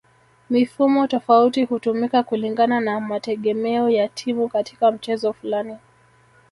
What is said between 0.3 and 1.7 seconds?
Mifumo tofauti